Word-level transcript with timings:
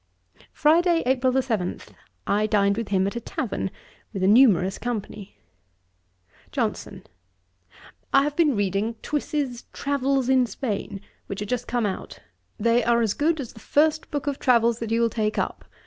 Friday, 0.51 1.03
April 1.05 1.39
7, 1.39 1.79
I 2.25 2.47
dined 2.47 2.75
with 2.75 2.87
him 2.87 3.05
at 3.05 3.15
a 3.15 3.19
Tavern, 3.21 3.69
with 4.13 4.23
a 4.23 4.27
numerous 4.27 4.79
company. 4.79 5.37
JOHNSON. 6.51 7.03
'I 8.11 8.23
have 8.23 8.35
been 8.35 8.55
reading 8.55 8.95
Twiss's 9.03 9.65
Travels 9.73 10.27
in 10.27 10.47
Spain, 10.47 11.01
which 11.27 11.39
are 11.39 11.45
just 11.45 11.67
come 11.67 11.85
out. 11.85 12.17
They 12.57 12.83
are 12.83 13.03
as 13.03 13.13
good 13.13 13.39
as 13.39 13.53
the 13.53 13.59
first 13.59 14.09
book 14.09 14.25
of 14.25 14.39
travels 14.39 14.79
that 14.79 14.89
you 14.89 15.01
will 15.01 15.11
take 15.11 15.37
up. 15.37 15.65